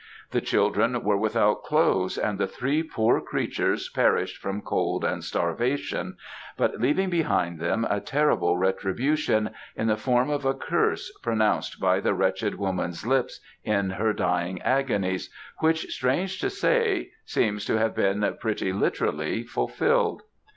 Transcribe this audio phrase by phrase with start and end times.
[0.31, 6.17] The children were without clothes, and the three poor creatures perished from cold and starvation,
[6.57, 11.99] but leaving behind them a terrible retribution, in the form of a curse pronounced by
[11.99, 15.29] the wretched woman's lips in her dying agonies,
[15.59, 20.23] which, strange to say, seems to have been pretty literally fulfilled.